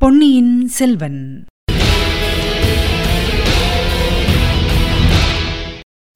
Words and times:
பொன்னியின் 0.00 0.68
செல்வன். 0.68 1.44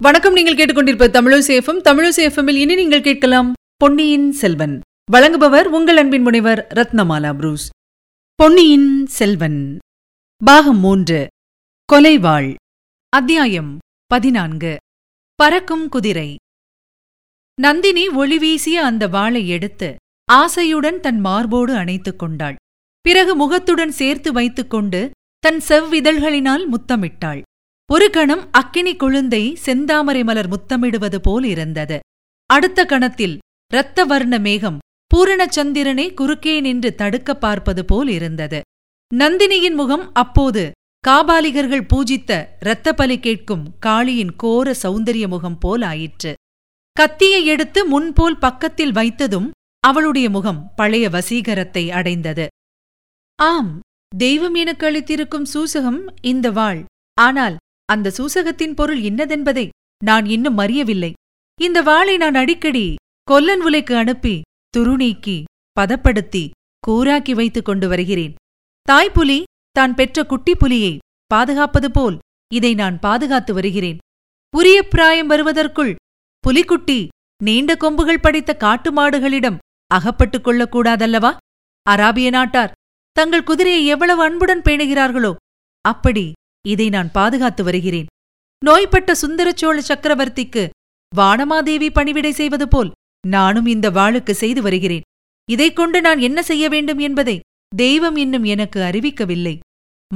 வணக்கம் 0.03 0.33
நீங்கள் 0.33 0.55
கேட்டுக்கொண்டிருப்ப 0.55 1.09
தமிழசேஃபம் 1.09 1.81
தமிழசேஃபமில் 1.85 2.55
இனி 2.55 2.75
நீங்கள் 2.75 3.03
கேட்கலாம் 3.03 3.53
பொன்னியின் 3.77 4.33
செல்வன். 4.33 4.81
வழங்குபவர் 5.13 5.63
உங்கள் 5.63 5.97
அன்பின் 5.97 6.23
முனைவர் 6.23 6.67
ரத்னமாலா 6.75 7.35
புரூஸ். 7.35 7.69
பொன்னியின் 8.35 9.07
செல்வன். 9.07 9.79
பாகம் 10.45 10.79
மூன்று. 10.79 11.27
கொலைவாள். 11.93 12.55
அத்தியாயம் 13.09 13.79
பதினான்கு. 14.07 14.77
பறக்கும் 15.35 15.89
குதிரை. 15.89 16.37
நந்தினி 17.61 18.09
ஒளி 18.09 18.39
வீசிய 18.39 18.85
அந்த 18.85 19.09
வாளை 19.09 19.49
எடுத்து 19.49 19.97
ஆசையுடன் 20.33 21.01
தன் 21.01 21.21
மார்போடு 21.21 21.77
அணைத்துக் 21.77 22.19
கொண்டாள். 22.19 22.57
பிறகு 23.05 23.33
முகத்துடன் 23.37 23.91
சேர்த்து 23.91 24.33
வைத்துக்கொண்டு 24.33 25.01
தன் 25.39 25.61
செவ்விதழ்களினால் 25.69 26.65
முத்தமிட்டாள். 26.67 27.41
ஒரு 27.91 28.07
கணம் 28.11 28.45
அக்கினி 28.51 28.93
கொழுந்தை 28.97 29.41
செந்தாமரை 29.67 30.23
மலர் 30.25 30.49
முத்தமிடுவது 30.49 31.19
போல் 31.19 31.45
இருந்தது. 31.45 31.99
அடுத்த 32.51 32.85
கணத்தில் 32.85 33.39
இரத்த 33.73 34.05
வர்ண 34.05 34.39
மேகம் 34.39 34.79
பூரணச்சந்திரனை 35.11 36.07
குறுக்கே 36.15 36.55
நின்று 36.61 36.95
தடுக்க 36.95 37.35
பார்ப்பது 37.35 37.85
போல் 37.85 38.09
இருந்தது. 38.09 38.61
நந்தினியின் 39.15 39.75
முகம் 39.75 40.07
அப்போது 40.13 40.71
காபாலிகர்கள் 41.09 41.89
பூஜித்த 41.89 42.33
இரத்தப்பலி 42.61 43.17
கேட்கும் 43.21 43.65
காளியின் 43.87 44.35
கோர 44.37 44.75
சௌந்தரிய 44.83 45.29
முகம் 45.29 45.59
போல் 45.59 45.83
ஆயிற்று. 45.83 46.35
கத்தியை 46.97 47.45
எடுத்து 47.47 47.81
முன்போல் 47.87 48.39
பக்கத்தில் 48.39 48.93
வைத்ததும் 48.93 49.49
அவளுடைய 49.85 50.31
முகம் 50.31 50.61
பழைய 50.77 51.09
வசீகரத்தை 51.09 51.85
அடைந்தது. 51.91 52.47
ஆம் 53.39 53.71
தெய்வம் 54.13 54.55
எனக்கு 54.55 54.85
அளித்திருக்கும் 54.87 55.47
சூசகம் 55.53 56.01
இந்த 56.23 56.51
வாள் 56.51 56.85
ஆனால் 57.19 57.57
அந்த 57.89 58.13
சூசகத்தின் 58.19 58.75
பொருள் 58.75 59.01
இன்னதென்பதை 59.01 59.69
நான் 60.05 60.27
இன்னும் 60.27 60.59
அறியவில்லை. 60.59 61.13
இந்த 61.61 61.79
வாளை 61.83 62.17
நான் 62.17 62.35
அடிக்கடி 62.35 62.95
கொல்லன் 63.23 63.63
உலைக்கு 63.63 63.95
அனுப்பி 63.97 64.35
துருநீக்கி 64.77 65.37
பதப்படுத்தி 65.81 66.45
கூராக்கி 66.87 67.35
வைத்துக் 67.35 67.65
கொண்டு 67.65 67.89
வருகிறேன். 67.89 68.35
தாய்ப்புலி 68.89 69.39
தான் 69.71 69.95
பெற்ற 69.95 70.25
குட்டி 70.25 70.55
புலியை 70.55 70.99
பாதுகாப்பது 71.27 71.91
போல் 71.91 72.19
இதை 72.55 72.73
நான் 72.75 72.99
பாதுகாத்து 72.99 73.55
வருகிறேன். 73.55 73.99
உரிய 74.55 74.79
பிராயம் 74.83 75.27
வருவதற்குள் 75.27 75.95
புலிக்குட்டி 76.45 76.99
நீண்ட 77.43 77.77
கொம்புகள் 77.77 78.21
படைத்த 78.21 78.55
காட்டு 78.57 78.91
மாடுகளிடம் 78.93 79.61
அகப்பட்டுக் 79.87 80.47
கொள்ளக்கூடாதல்லவா 80.47 81.33
அராபிய 81.87 82.29
நாட்டார் 82.31 82.73
தங்கள் 83.15 83.43
குதிரையை 83.43 83.87
எவ்வளவு 83.87 84.23
அன்புடன் 84.23 84.61
பேணுகிறார்களோ 84.61 85.35
அப்படி 85.81 86.33
இதை 86.69 86.89
நான் 86.89 87.11
பாதுகாத்து 87.11 87.65
வருகிறேன். 87.65 88.07
நோய்பட்ட 88.65 89.13
சுந்தரச்சோழ 89.13 89.79
சக்கரவர்த்திக்கு 89.89 90.69
வானமாதேவி 91.17 91.91
பணிவிடை 91.93 92.33
செய்வது 92.33 92.69
போல் 92.69 92.91
நானும் 93.27 93.67
இந்த 93.67 93.91
வாளுக்கு 93.91 94.31
செய்து 94.31 94.63
வருகிறேன். 94.63 95.01
இதைக் 95.51 95.77
கொண்டு 95.77 96.01
நான் 96.01 96.19
என்ன 96.19 96.43
செய்ய 96.43 96.69
வேண்டும் 96.69 96.99
என்பதை 96.99 97.41
தெய்வம் 97.77 98.17
இன்னும் 98.17 98.45
எனக்கு 98.45 98.81
அறிவிக்கவில்லை. 98.81 99.59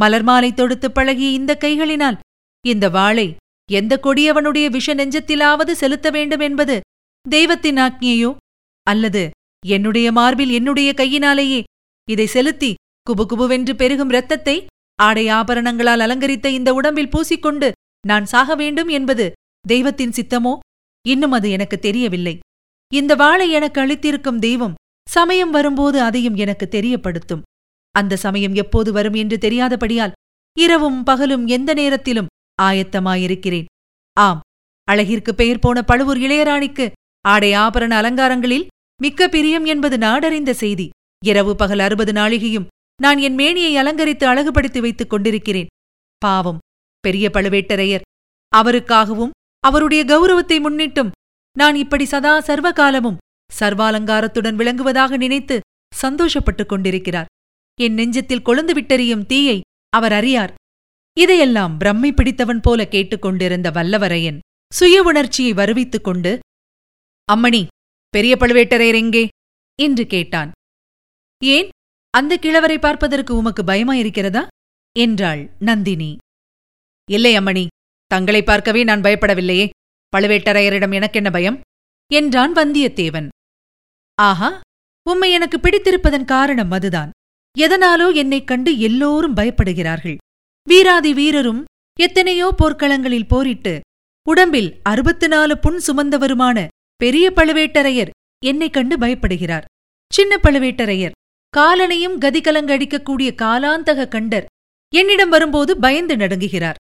மலர்மாலை 0.01 0.55
தொடுத்து 0.55 0.93
பழகிய 0.93 1.31
இந்த 1.31 1.59
கைகளினால் 1.61 2.19
இந்த 2.67 2.89
வாளை 2.89 3.37
எந்த 3.71 4.01
கொடியவனுடைய 4.03 4.67
விஷ 4.67 4.95
நெஞ்சத்திலாவது 4.95 5.71
செலுத்த 5.73 6.11
வேண்டும் 6.11 6.41
என்பது 6.41 6.81
தெய்வத்தின் 7.29 7.77
ஆக்ஞையோ? 7.77 8.37
அல்லது 8.83 9.31
என்னுடைய 9.67 10.13
மார்பில் 10.13 10.51
என்னுடைய 10.51 10.95
கையினாலேயே 10.95 11.63
இதை 12.09 12.27
செலுத்தி 12.27 12.75
குபுகுபுவென்று 13.09 13.73
பெருகும் 13.73 14.09
இரத்தத்தை 14.09 14.67
ஆடை 15.03 15.29
ஆபரணங்களால் 15.29 16.01
அலங்கரித்த 16.01 16.47
இந்த 16.51 16.75
உடம்பில் 16.75 17.09
பூசிக்கொண்டு 17.09 17.71
நான் 18.07 18.25
சாக 18.25 18.55
வேண்டும் 18.55 18.89
என்பது 18.89 19.33
தெய்வத்தின் 19.69 20.11
சித்தமோ? 20.11 20.53
இன்னும் 21.09 21.33
அது 21.33 21.51
எனக்கு 21.51 21.79
தெரியவில்லை. 21.79 22.39
இந்த 22.93 23.15
வாளை 23.15 23.51
எனக்கு 23.51 23.81
அளித்திருக்கும் 23.81 24.39
தெய்வம் 24.39 24.75
சமயம் 25.09 25.51
வரும்போது 25.51 26.01
அதையும் 26.01 26.35
எனக்கு 26.35 26.69
தெரியப்படுத்தும். 26.71 27.43
அந்த 27.95 28.17
சமயம் 28.17 28.55
எப்போது 28.55 28.93
வரும் 28.93 29.15
என்று 29.15 29.37
தெரியாதபடியால் 29.37 30.17
இரவும் 30.59 31.03
பகலும் 31.03 31.47
எந்த 31.47 31.75
நேரத்திலும் 31.75 32.31
ஆயத்தமாயிருக்கிறேன். 32.63 33.65
ஆம் 34.17 34.41
அழகிற்கு 34.85 35.35
பெயர் 35.35 35.59
போன 35.59 35.83
பழுவூர் 35.83 36.19
இளையராணிக்கு 36.19 36.93
ஆடை 37.29 37.53
ஆபரண 37.53 37.93
அலங்காரங்களில் 38.01 38.67
மிக்க 39.03 39.29
பிரியம் 39.29 39.65
என்பது 39.65 39.97
நாடறிந்த 39.97 40.51
செய்தி. 40.51 40.89
இரவு 41.25 41.57
பகல் 41.57 41.79
அறுபது 41.79 42.13
நாழிகையும் 42.13 42.67
நான் 43.03 43.19
என் 43.19 43.35
மேனியை 43.35 43.77
அலங்கரித்து 43.77 44.27
அழகுபடுத்தி 44.27 44.81
வைத்துக் 44.81 45.11
கொண்டிருக்கிறேன். 45.11 45.67
பாவம் 46.19 46.59
பெரிய 47.01 47.31
பழுவேட்டரையர். 47.33 48.01
அவருக்காகவும் 48.57 49.31
அவருடைய 49.61 50.05
கௌரவத்தை 50.05 50.61
முன்னிட்டும் 50.61 51.11
நான் 51.59 51.75
இப்படி 51.75 52.05
சதா 52.05 52.41
சர்வகாலமும் 52.41 53.17
சர்வாலங்காரத்துடன் 53.61 54.57
விளங்குவதாக 54.57 55.17
நினைத்து 55.17 55.61
சந்தோஷப்பட்டுக் 56.03 56.69
கொண்டிருக்கிறார். 56.69 57.27
என் 57.81 57.95
நெஞ்சத்தில் 57.95 58.45
கொழுந்து 58.45 58.75
விட்டெறியும் 58.75 59.27
தீயை 59.27 59.61
அவர் 59.89 60.13
அறியார். 60.13 60.55
இதையெல்லாம் 61.19 61.79
பிரம்மை 61.81 62.15
பிடித்தவன் 62.15 62.61
போல 62.61 62.89
கேட்டுக்கொண்டிருந்த 62.89 63.71
வல்லவரையன் 63.71 64.39
சுய 64.75 65.03
உணர்ச்சியை 65.03 65.53
வருவித்துக் 65.53 66.05
கொண்டு 66.05 66.39
அம்மணி 67.33 67.67
பெரிய 68.09 68.37
பழுவேட்டரையர் 68.41 68.95
எங்கே? 68.95 69.29
என்று 69.83 70.07
கேட்டான். 70.07 70.51
ஏன்? 71.45 71.69
அந்த 72.11 72.39
கிழவரை 72.43 72.79
பார்ப்பதற்கு 72.79 73.37
உமக்கு 73.37 73.63
பயமாயிருக்கிறதா? 73.63 74.47
என்றாள் 74.99 75.51
நந்தினி. 75.59 76.17
இல்லை 77.11 77.39
அம்மணி 77.39 77.67
தங்களை 78.07 78.43
பார்க்கவே 78.43 78.85
நான் 78.85 79.01
பயப்படவில்லையே. 79.01 79.69
பழுவேட்டரையரிடம் 80.17 80.95
எனக்கென்ன 80.95 81.31
பயம்? 81.31 81.61
என்றான் 82.13 82.53
வந்தியத்தேவன். 82.53 83.29
ஆஹா 84.15 84.61
உம்மை 85.11 85.31
எனக்கு 85.31 85.59
பிடித்திருப்பதன் 85.59 86.25
காரணம் 86.25 86.71
அதுதான். 86.71 87.11
எதனாலோ 87.59 88.15
என்னைக் 88.15 88.47
கண்டு 88.47 88.79
எல்லோரும் 88.79 89.37
பயப்படுகிறார்கள். 89.37 90.17
வீராதி 90.69 91.15
வீரரும் 91.15 91.65
எத்தனையோ 92.01 92.55
போர்க்களங்களில் 92.59 93.29
போரிட்டு 93.29 93.81
உடம்பில் 94.29 94.81
அறுபத்து 94.83 95.29
நாலு 95.29 95.59
புண் 95.59 95.81
சுமந்தவருமான 95.87 96.67
பெரிய 96.97 97.33
பழுவேட்டரையர் 97.37 98.11
என்னைக் 98.45 98.73
கண்டு 98.73 98.99
பயப்படுகிறார். 98.99 99.65
சின்ன 100.13 100.37
பழுவேட்டரையர் 100.43 101.17
காலனையும் 101.57 102.21
கதிகலங்கடிக்கக்கூடிய 102.21 103.35
காலாந்தக 103.35 104.09
கண்டர் 104.09 104.45
என்னிடம் 104.95 105.29
வரும்போது 105.29 105.77
பயந்து 105.77 106.17
நடுங்குகிறார். 106.17 106.75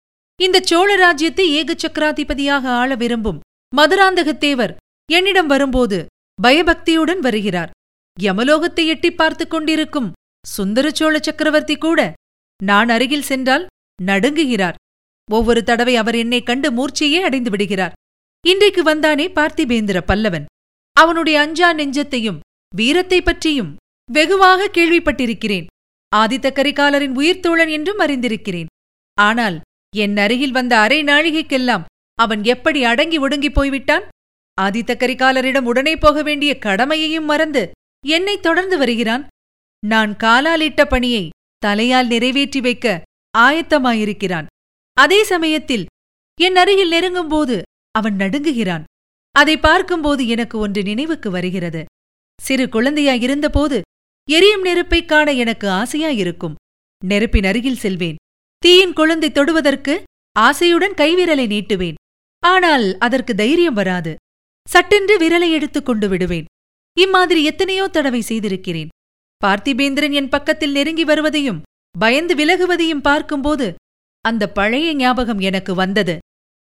இந்த 0.41 0.60
சோழ 0.60 0.97
ராஜ்யத்தை 0.97 1.50
ஏக 1.50 1.75
சக்கராதிபதியாக 1.75 2.66
ஆள 2.66 2.94
விரும்பும் 2.94 3.41
மதுராந்தகத்தேவர் 3.76 4.76
என்னிடம் 5.12 5.47
வரும்போது 5.47 6.06
பயபக்தியுடன் 6.42 7.20
வருகிறார். 7.20 7.70
யமலோகத்தை 8.20 8.86
எட்டிப் 8.86 9.16
பார்த்துக் 9.16 9.50
கொண்டிருக்கும் 9.50 10.12
சுந்தர 10.47 10.91
சோழ 10.91 11.19
சக்கரவர்த்தி 11.19 11.76
கூட 11.76 12.12
நான் 12.62 12.88
அருகில் 12.88 13.22
சென்றால் 13.22 13.66
நடுங்குகிறார். 14.03 14.74
ஒவ்வொரு 15.30 15.64
தடவை 15.64 15.97
அவர் 15.97 16.14
என்னைக் 16.14 16.47
கண்டு 16.47 16.72
மூர்ச்சையே 16.72 17.20
அடைந்து 17.20 17.50
விடுகிறார். 17.50 17.92
இன்றைக்கு 18.47 18.82
வந்தானே 18.82 19.28
பார்த்திபேந்திர 19.32 20.00
பல்லவன். 20.06 20.44
அவனுடைய 20.92 21.41
அஞ்சா 21.41 21.72
நெஞ்சத்தையும் 21.72 22.38
வீரத்தை 22.74 23.22
பற்றியும் 23.22 23.76
வெகுவாக 24.10 24.69
கேள்விப்பட்டிருக்கிறேன். 24.72 25.66
ஆதித்த 26.16 26.48
கரிகாலரின் 26.53 27.15
உயிர்த்தோழன் 27.15 27.70
என்றும் 27.70 27.98
அறிந்திருக்கிறேன். 27.98 28.66
ஆனால் 29.19 29.60
என் 29.97 30.16
அருகில் 30.16 30.51
வந்த 30.51 30.78
அரை 30.78 31.03
நாழிகைக்கெல்லாம் 31.03 31.84
அவன் 32.15 32.45
எப்படி 32.45 32.84
அடங்கி 32.84 33.18
ஒடுங்கிப் 33.18 33.54
போய்விட்டான்? 33.54 34.04
ஆதித்த 34.60 34.92
கரிகாலரிடம் 34.97 35.65
உடனே 35.65 35.97
போக 35.97 36.22
வேண்டிய 36.22 36.59
கடமையையும் 36.59 37.24
மறந்து 37.24 37.71
என்னை 38.06 38.41
தொடர்ந்து 38.41 38.78
வருகிறான்? 38.78 39.27
நான் 39.86 40.16
காலாலிட்ட 40.16 40.84
பணியை 40.84 41.28
தலையால் 41.66 42.06
நிறைவேற்றி 42.06 42.60
வைக்க 42.60 43.03
ஆயத்தமாயிருக்கிறான். 43.39 44.47
அதே 44.97 45.24
சமயத்தில் 45.24 45.86
என் 46.41 46.56
அருகில் 46.56 46.92
நெருங்கும்போது 46.92 47.62
அவன் 47.91 48.16
நடுங்குகிறான். 48.16 48.84
அதை 49.30 49.56
பார்க்கும்போது 49.59 50.27
எனக்கு 50.27 50.59
ஒன்று 50.59 50.83
நினைவுக்கு 50.83 51.30
வருகிறது. 51.30 51.84
சிறு 52.41 52.65
குழந்தையாயிருந்தபோது 52.66 53.80
எரியும் 54.30 54.65
நெருப்பைக் 54.65 55.09
காண 55.09 55.32
எனக்கு 55.32 55.68
ஆசையாயிருக்கும். 55.68 56.54
நெருப்பின் 57.04 57.44
அருகில் 57.44 57.76
செல்வேன். 57.76 58.16
தீயின் 58.59 58.92
குழந்தை 58.92 59.32
தொடுவதற்கு 59.32 60.03
ஆசையுடன் 60.41 60.94
கைவிரலை 60.94 61.47
நீட்டுவேன். 61.47 61.94
ஆனால் 62.41 62.98
அதற்கு 62.98 63.34
தைரியம் 63.34 63.74
வராது. 63.74 64.16
சட்டென்று 64.68 65.18
விரலை 65.18 65.50
எடுத்துக் 65.50 65.86
கொண்டு 65.86 66.09
விடுவேன். 66.09 66.44
இம்மாதிரி 66.98 67.44
எத்தனையோ 67.44 67.88
தடவை 67.88 68.21
செய்திருக்கிறேன். 68.21 68.88
பார்த்திபேந்திரன் 69.44 70.12
என் 70.12 70.28
பக்கத்தில் 70.28 70.72
நெருங்கி 70.72 71.04
வருவதையும் 71.04 71.62
பயந்து 71.98 72.34
விலகுவதையும் 72.34 73.00
பார்க்கும்போது 73.00 73.74
அந்த 74.20 74.53
பழைய 74.53 74.94
ஞாபகம் 74.94 75.38
எனக்கு 75.38 75.74
வந்தது. 75.74 76.18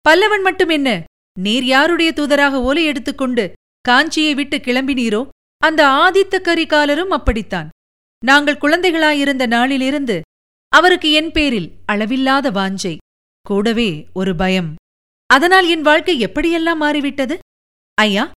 பல்லவன் 0.08 0.42
மட்டும் 0.42 0.68
என்ன 0.68 1.04
நீர் 1.38 1.64
யாருடைய 1.64 2.12
தூதராக 2.16 2.52
ஓலை 2.52 2.84
எடுத்துக்கொண்டு 2.84 3.52
காஞ்சியை 3.88 4.34
விட்டு 4.34 4.56
கிளம்பினீரோ? 4.56 5.28
அந்த 5.58 5.82
ஆதித்த 5.86 6.36
கரிகாலரும் 6.40 7.14
அப்படித்தான். 7.18 7.68
நாங்கள் 8.24 8.62
குழந்தைகளாயிருந்த 8.62 9.46
நாளிலிருந்து 9.46 10.20
அவருக்கு 10.68 11.12
என் 11.12 11.32
பேரில் 11.32 11.68
அளவில்லாத 11.86 12.50
வாஞ்சை 12.50 12.96
கூடவே 13.40 14.08
ஒரு 14.12 14.36
பயம். 14.36 14.74
அதனால் 15.26 15.68
என் 15.68 15.82
வாழ்க்கை 15.82 16.24
எப்படியெல்லாம் 16.26 16.76
மாறிவிட்டது? 16.76 17.38
ஐயா 17.94 18.30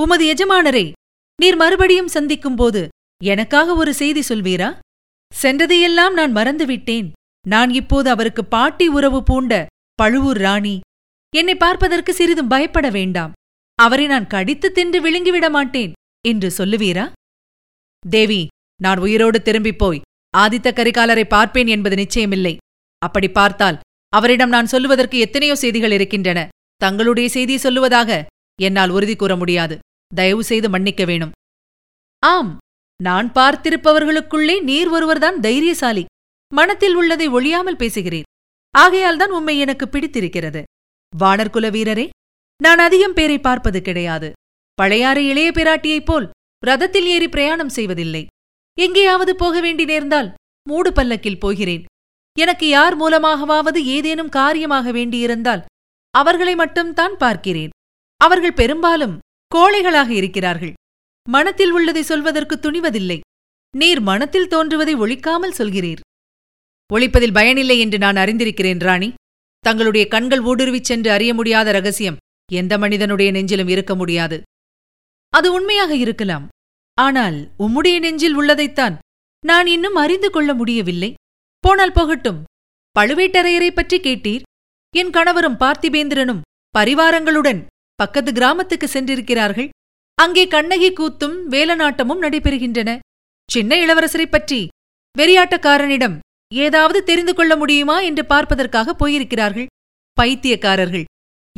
உமது 0.00 0.24
எஜமானரை 0.34 0.92
நீர் 1.40 1.56
மறுபடியும் 1.56 2.08
சந்திக்கும்போது 2.08 2.88
எனக்காக 3.24 3.74
ஒரு 3.74 3.94
செய்தி 3.94 4.22
சொல்வீரா? 4.28 4.78
சென்றதையெல்லாம் 5.42 6.12
நான் 6.12 6.32
மறந்துவிட்டேன். 6.34 7.08
நான் 7.48 7.70
இப்போது 7.70 8.10
அவருக்கு 8.10 8.44
பாட்டி 8.44 8.88
உறவு 8.88 9.22
பூண்ட 9.22 9.66
பழுவூர் 9.94 10.36
ராணி. 10.36 10.80
என்னை 11.36 11.54
பார்ப்பதற்கு 11.54 12.12
சிறிதும் 12.14 12.48
பயப்பட 12.48 12.90
வேண்டாம். 12.90 13.32
அவரை 13.74 14.06
நான் 14.06 14.26
கடித்து 14.26 14.72
தின்று 14.72 15.00
விழுங்கிவிட 15.00 15.50
மாட்டேன். 15.50 15.92
என்று 16.26 16.48
சொல்லுவீரா? 16.56 17.12
தேவி 18.08 18.46
நான் 18.80 18.98
உயிரோடு 18.98 19.42
திரும்பிப் 19.42 19.78
போய் 19.78 20.00
ஆதித்த 20.38 20.68
கரிகாலரை 20.72 21.24
பார்ப்பேன் 21.24 21.66
என்பது 21.66 21.96
நிச்சயமில்லை. 21.96 22.56
அப்படி 22.98 23.28
பார்த்தால் 23.28 23.78
அவரிடம் 24.08 24.48
நான் 24.48 24.66
சொல்லுவதற்கு 24.66 25.18
எத்தனையோ 25.18 25.54
செய்திகள் 25.54 25.90
இருக்கின்றன. 25.90 26.48
தங்களுடைய 26.76 27.28
செய்தி 27.28 27.54
சொல்லுவதாக 27.56 28.24
என்னால் 28.60 28.90
உறுதி 28.90 29.16
கூற 29.16 29.36
முடியாது. 29.36 29.78
தயவு 30.14 30.44
செய்து 30.44 30.68
மன்னிக்க 30.68 31.04
வேணும். 31.04 31.30
ஆம் 32.22 32.56
நான் 33.02 33.32
பார்த்திருப்பவர்களுக்குள்ளே 33.32 34.62
நீர் 34.62 34.88
ஒருவர்தான் 34.88 35.40
தைரியசாலி. 35.40 36.04
மனத்தில் 36.54 36.94
உள்ளதை 36.94 37.28
ஒழியாமல் 37.28 37.80
பேசுகிறீர் 37.82 38.28
ஆகையால்தான் 38.78 39.32
உம்மை 39.38 39.58
எனக்கு 39.58 39.88
பிடித்திருக்கிறது. 39.88 40.62
வானர்குல 41.12 41.66
வீரரே 41.76 42.08
நான் 42.62 42.78
அதிகம் 42.78 43.12
பேரை 43.12 43.38
பார்ப்பது 43.38 43.82
கிடையாது. 43.82 44.32
பழையாறு 44.82 45.22
இளைய 45.30 45.50
பிராட்டியைப் 45.50 46.04
போல் 46.04 46.30
ரதத்தில் 46.66 47.08
ஏறி 47.14 47.28
பிரயாணம் 47.28 47.68
செய்வதில்லை. 47.68 48.26
எங்கேயாவது 48.78 49.36
போக 49.36 49.60
வேண்டி 49.60 49.84
நேர்ந்தால் 49.84 50.34
மூடு 50.68 50.92
பல்லக்கில் 50.92 51.38
போகிறேன். 51.38 51.84
எனக்கு 52.38 52.68
யார் 52.68 52.96
மூலமாகவாவது 53.00 53.76
ஏதேனும் 53.76 54.28
காரியமாக 54.28 54.92
வேண்டியிருந்தால் 54.92 55.64
அவர்களை 56.10 56.54
மட்டும்தான் 56.54 57.16
பார்க்கிறேன். 57.16 57.72
அவர்கள் 58.16 58.52
பெரும்பாலும் 58.52 59.18
கோழைகளாக 59.54 60.08
இருக்கிறார்கள். 60.08 60.72
மனத்தில் 61.28 61.70
உள்ளதை 61.70 62.02
சொல்வதற்கு 62.02 62.56
துணிவதில்லை. 62.56 63.20
நீர் 63.76 64.00
மனத்தில் 64.00 64.48
தோன்றுவதை 64.48 64.94
ஒழிக்காமல் 64.96 65.56
சொல்கிறீர். 65.58 66.00
ஒழிப்பதில் 66.94 67.32
பயனில்லை 67.32 67.78
என்று 67.78 67.98
நான் 67.98 68.16
அறிந்திருக்கிறேன் 68.16 68.78
ராணி. 68.78 69.14
தங்களுடைய 69.60 70.08
கண்கள் 70.08 70.42
ஊடுருவிச் 70.42 70.88
சென்று 70.90 71.10
அறிய 71.10 71.34
முடியாத 71.34 71.72
ரகசியம் 71.72 72.16
எந்த 72.52 72.78
மனிதனுடைய 72.78 73.32
நெஞ்சிலும் 73.32 73.68
இருக்க 73.68 73.94
முடியாது. 73.94 74.42
அது 75.28 75.52
உண்மையாக 75.52 75.94
இருக்கலாம். 75.94 76.48
ஆனால் 76.94 77.50
உம்முடைய 77.58 77.98
நெஞ்சில் 77.98 78.38
உள்ளதைத்தான் 78.38 78.98
நான் 79.46 79.66
இன்னும் 79.66 79.94
அறிந்து 79.94 80.30
கொள்ள 80.30 80.54
முடியவில்லை. 80.54 81.14
போனால் 81.58 81.92
போகட்டும். 81.92 82.44
பழுவேட்டரையரை 82.98 83.70
பற்றி 83.70 84.00
கேட்டீர்? 84.00 84.42
என் 84.96 85.10
கணவரும் 85.10 85.56
பார்த்திபேந்திரனும் 85.56 86.40
பரிவாரங்களுடன் 86.78 87.66
பக்கத்து 87.94 88.32
கிராமத்துக்கு 88.32 88.88
சென்றிருக்கிறார்கள். 88.88 89.68
அங்கே 90.14 90.48
கண்ணகி 90.48 90.92
கூத்தும் 90.92 91.36
வேலநாட்டமும் 91.50 92.22
நடைபெறுகின்றன. 92.22 92.98
சின்ன 93.50 93.76
இளவரசரைப் 93.76 94.30
பற்றி 94.30 94.68
வெறியாட்டக்காரனிடம் 95.18 96.18
ஏதாவது 96.54 97.04
தெரிந்து 97.04 97.34
கொள்ள 97.34 97.56
முடியுமா 97.56 98.00
என்று 98.00 98.26
பார்ப்பதற்காக 98.26 98.96
போயிருக்கிறார்கள். 98.98 99.66
பைத்தியக்காரர்கள். 100.20 101.04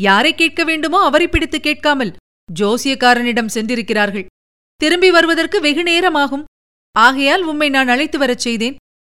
யாரை 0.01 0.35
கேட்க 0.35 0.65
வேண்டுமோ 0.65 1.05
அவரை 1.05 1.29
பிடித்து 1.29 1.61
கேட்காமல் 1.61 2.17
ஜோசியக்காரனிடம் 2.59 3.53
சென்றிருக்கிறார்கள். 3.55 4.27
திரும்பி 4.81 5.11
வருவதற்கு 5.11 5.61
வெகு 5.61 5.83
நேரமாகும். 5.83 6.45
ஆகையால் 6.97 7.43
உம்மை 7.43 7.69
நான் 7.69 7.89
அழைத்து 7.89 8.19
வரச் 8.19 8.39
செய்தேன். 8.39 8.77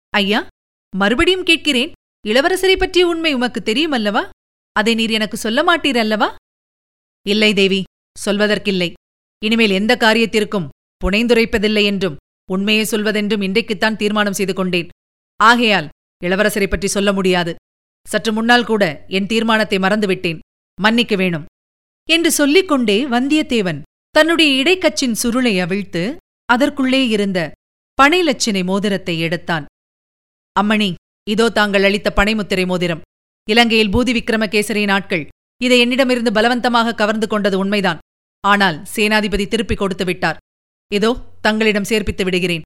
ஐயா 0.10 0.48
மறுபடியும் 0.96 1.44
கேட்கிறேன். 1.44 1.92
இளவரசரை 2.28 2.76
பற்றிய 2.78 3.08
உண்மை 3.08 3.34
உமக்கு 3.34 3.62
தெரியும் 3.62 3.92
அல்லவா 3.92 4.24
அதை 4.76 4.94
நீர் 4.96 5.10
எனக்கு 5.10 5.38
சொல்ல 5.38 5.60
மாட்டீர் 5.64 5.98
அல்லவா 5.98 6.28
இல்லை 7.26 7.54
தேவி 7.54 7.84
சொல்வதற்கில்லை. 8.16 8.90
இனிமேல் 9.46 9.70
எந்த 9.70 9.94
காரியத்திற்கும் 10.00 10.70
புனைந்துரைப்பதில்லை 11.02 11.84
என்றும் 11.84 12.20
உண்மையை 12.52 12.84
சொல்வதென்றும் 12.86 13.42
இன்றைக்குத்தான் 13.42 13.96
தீர்மானம் 13.96 14.34
செய்து 14.34 14.54
கொண்டேன். 14.54 14.90
ஆகையால் 15.40 15.88
இளவரசரை 16.24 16.68
பற்றி 16.70 16.88
சொல்ல 16.88 17.14
முடியாது. 17.14 17.56
சற்று 18.08 18.32
முன்னால் 18.34 18.66
கூட 18.66 18.84
என் 19.08 19.26
தீர்மானத்தை 19.26 19.78
மறந்துவிட்டேன். 19.78 20.40
மன்னிக்க 20.82 21.16
வேணும். 21.16 21.46
என்று 22.12 22.32
சொல்லிக் 22.32 22.68
கொண்டே 22.68 22.98
வந்தியத்தேவன் 23.06 23.82
தன்னுடைய 24.10 24.52
இடைக்கச்சின் 24.64 25.16
சுருளை 25.24 25.54
அவிழ்த்து 25.62 26.18
அதற்குள்ளே 26.46 27.08
இருந்த 27.08 27.40
பனைலட்சினை 28.02 28.64
மோதிரத்தை 28.64 29.20
எடுத்தான். 29.20 29.66
அம்மணி 30.60 30.90
இதோ 31.30 31.50
தாங்கள் 31.50 31.84
அளித்த 31.84 32.10
பனைமுத்திரை 32.16 32.66
மோதிரம். 32.66 33.02
இலங்கையில் 33.50 33.94
பூதி 33.94 34.12
விக்ரமகேசரி 34.18 34.84
நாட்கள் 34.84 35.28
இதை 35.62 35.80
என்னிடமிருந்து 35.80 36.32
பலவந்தமாக 36.32 36.94
கவர்ந்து 36.94 37.28
கொண்டது 37.28 37.58
உண்மைதான். 37.58 38.02
ஆனால் 38.44 38.78
சேனாதிபதி 38.96 39.46
திருப்பிக் 39.48 39.78
கொடுத்து 39.78 40.06
விட்டார். 40.06 40.40
இதோ 40.92 41.12
தங்களிடம் 41.42 41.90
சேர்ப்பித்து 41.90 42.24
விடுகிறேன். 42.24 42.66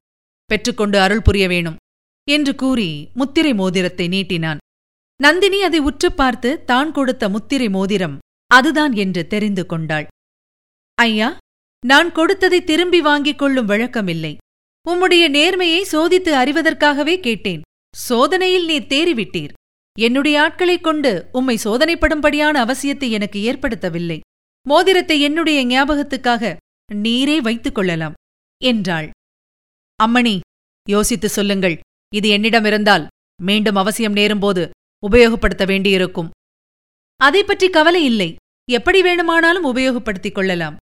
பெற்றுக்கொண்டு 0.50 0.98
அருள் 1.00 1.22
புரிய 1.22 1.48
வேணும். 1.48 1.76
என்று 2.28 2.54
கூறி 2.54 2.90
முத்திரை 3.14 3.54
மோதிரத்தை 3.54 4.06
நீட்டினான். 4.08 4.60
நந்தினி 5.20 5.58
அதை 5.62 5.78
உற்றுப் 5.80 6.16
பார்த்து 6.16 6.50
தான் 6.64 6.90
கொடுத்த 6.92 7.28
முத்திரை 7.28 7.68
மோதிரம் 7.68 8.16
அதுதான் 8.46 8.92
என்று 8.92 9.26
தெரிந்து 9.26 9.66
கொண்டாள். 9.66 10.06
ஐயா 10.94 11.36
நான் 11.86 12.12
கொடுத்ததை 12.12 12.64
திரும்பி 12.64 13.00
வாங்கிக் 13.00 13.38
கொள்ளும் 13.38 13.68
வழக்கமில்லை. 13.68 14.36
உம்முடைய 14.88 15.28
நேர்மையை 15.28 15.82
சோதித்து 15.92 16.32
அறிவதற்காகவே 16.34 17.20
கேட்டேன். 17.20 17.60
சோதனையில் 17.96 18.64
நீ 18.64 18.78
தேறிவிட்டீர். 18.78 19.52
என்னுடைய 19.98 20.40
ஆட்களைக் 20.40 20.82
கொண்டு 20.82 21.28
உம்மை 21.32 21.58
சோதனைப்படும்படியான 21.64 22.62
அவசியத்தை 22.64 23.10
எனக்கு 23.10 23.52
ஏற்படுத்தவில்லை. 23.52 24.20
மோதிரத்தை 24.68 25.20
என்னுடைய 25.20 25.66
ஞாபகத்துக்காக 25.66 26.56
நீரே 26.94 27.38
வைத்துக் 27.38 27.74
கொள்ளலாம் 27.74 28.14
என்றாள். 28.64 29.10
அம்மணி 30.04 30.40
யோசித்து 30.88 31.28
சொல்லுங்கள். 31.28 31.78
இது 32.14 32.30
என்னிடமிருந்தால் 32.30 33.06
மீண்டும் 33.42 33.76
அவசியம் 33.76 34.14
நேரும்போது 34.14 34.70
உபயோகப்படுத்த 35.10 35.66
வேண்டியிருக்கும். 35.66 36.30
அதை 37.16 37.44
பற்றி 37.44 37.70
கவலை 37.70 38.04
இல்லை. 38.04 38.36
எப்படி 38.72 39.02
வேணுமானாலும் 39.02 39.64
உபயோகப்படுத்திக் 39.64 40.32
கொள்ளலாம். 40.32 40.76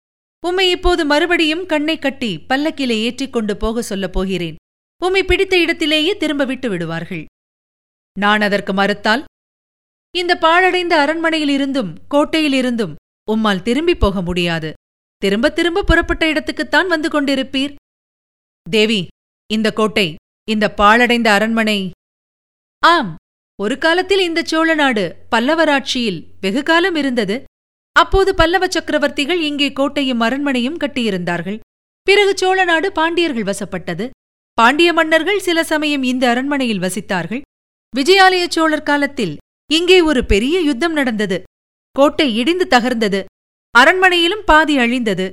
உம்மை 0.46 0.70
இப்போது 0.70 1.06
மறுபடியும் 1.06 1.66
கண்ணை 1.66 2.00
கட்டி 2.00 2.38
பல்லக்கிலே 2.50 2.98
ஏற்றிக் 3.02 3.34
கொண்டு 3.34 3.58
போக 3.58 3.82
சொல்லப் 3.82 4.14
போகிறேன். 4.14 4.56
உம்மை 5.04 5.24
பிடித்த 5.24 5.60
இடத்திலேயே 5.60 6.18
திரும்ப 6.18 6.46
விட்டு 6.46 6.70
விடுவார்கள். 6.70 7.26
நான் 8.20 8.42
அதற்கு 8.42 8.74
மறுத்தால் 8.74 9.24
இந்த 10.16 10.36
பாழடைந்த 10.36 11.06
அரண்மனையிலிருந்தும் 11.06 11.94
கோட்டையிலிருந்தும் 12.10 12.96
உம்மால் 13.32 13.62
திரும்பிப் 13.62 14.00
போக 14.00 14.22
முடியாது. 14.22 14.74
திரும்ப 15.18 15.50
திரும்ப 15.50 15.84
புறப்பட்ட 15.84 16.34
இடத்துக்குத்தான் 16.34 16.88
வந்து 16.88 17.10
கொண்டிருப்பீர். 17.10 17.76
தேவி 18.70 19.08
இந்த 19.54 19.72
கோட்டை 19.72 20.16
இந்த 20.50 20.74
பாழடைந்த 20.74 21.32
அரண்மனை. 21.32 21.92
ஆம் 22.80 23.16
ஒரு 23.62 23.75
காலத்தில் 23.77 24.22
இந்த 24.27 24.41
சோழ 24.51 24.70
நாடு 24.74 25.03
பல்லவராட்சியில் 25.32 26.20
வெகு 26.44 26.62
காலம் 26.63 26.96
இருந்தது. 26.96 27.36
அப்போது 27.96 28.32
பல்லவ 28.36 28.65
சக்கரவர்த்திகள் 28.68 29.41
இங்கே 29.50 29.68
கோட்டையும் 29.80 30.24
அரண்மனையும் 30.27 30.80
கட்டியிருந்தார்கள். 30.84 31.60
பிறகு 32.08 32.34
சோழ 32.38 32.63
நாடு 32.63 32.88
பாண்டியர்கள் 32.91 33.48
வசப்பட்டது. 33.50 34.06
பாண்டிய 34.58 34.89
மன்னர்கள் 34.94 35.39
சில 35.39 35.60
சமயம் 35.63 36.03
இந்த 36.03 36.24
அரண்மனையில் 36.30 36.84
வசித்தார்கள். 36.86 37.41
விஜயாலய 37.94 38.44
சோழர் 38.48 38.88
காலத்தில் 38.89 39.36
இங்கே 39.70 40.00
ஒரு 40.01 40.22
பெரிய 40.25 40.58
யுத்தம் 40.60 40.94
நடந்தது. 40.94 41.38
கோட்டை 41.96 42.27
இடிந்து 42.36 42.68
தகர்ந்தது. 42.70 43.22
அரண்மனையிலும் 43.75 44.46
பாதி 44.46 44.75
அழிந்தது. 44.77 45.27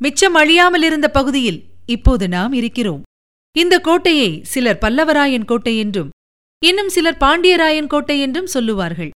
மிச்சம் 0.00 0.34
அழியாமல் 0.34 0.82
இருந்த 0.82 1.08
பகுதியில் 1.10 1.60
இப்போது 1.86 2.24
நாம் 2.28 2.52
இருக்கிறோம். 2.52 3.02
இந்த 3.56 3.74
கோட்டையை 3.80 4.30
சிலர் 4.44 4.82
பல்லவராயன் 4.84 5.48
கோட்டை 5.50 5.74
என்றும் 5.78 6.12
இன்னும் 6.64 6.88
சிலர் 6.88 7.16
பாண்டியராயன் 7.16 7.86
கோட்டை 7.86 8.20
என்றும் 8.20 8.46
சொல்லுவார்கள். 8.46 9.10